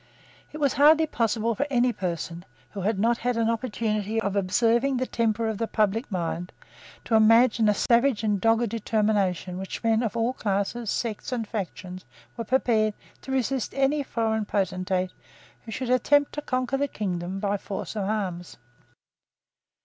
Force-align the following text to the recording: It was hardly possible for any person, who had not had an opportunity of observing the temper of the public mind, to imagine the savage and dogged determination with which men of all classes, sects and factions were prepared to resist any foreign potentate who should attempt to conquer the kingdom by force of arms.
It 0.51 0.57
was 0.57 0.73
hardly 0.73 1.05
possible 1.05 1.53
for 1.53 1.67
any 1.69 1.93
person, 1.93 2.43
who 2.71 2.81
had 2.81 2.97
not 2.97 3.19
had 3.19 3.37
an 3.37 3.51
opportunity 3.51 4.19
of 4.19 4.35
observing 4.35 4.97
the 4.97 5.05
temper 5.05 5.47
of 5.47 5.59
the 5.59 5.67
public 5.67 6.11
mind, 6.11 6.51
to 7.05 7.13
imagine 7.13 7.67
the 7.67 7.75
savage 7.75 8.23
and 8.23 8.41
dogged 8.41 8.69
determination 8.69 9.59
with 9.59 9.67
which 9.67 9.83
men 9.83 10.01
of 10.01 10.17
all 10.17 10.33
classes, 10.33 10.89
sects 10.89 11.31
and 11.31 11.47
factions 11.47 12.03
were 12.35 12.45
prepared 12.45 12.95
to 13.21 13.31
resist 13.31 13.75
any 13.75 14.01
foreign 14.01 14.45
potentate 14.45 15.11
who 15.65 15.71
should 15.71 15.91
attempt 15.91 16.31
to 16.33 16.41
conquer 16.41 16.77
the 16.77 16.87
kingdom 16.87 17.39
by 17.39 17.55
force 17.55 17.95
of 17.95 18.01
arms. 18.05 18.57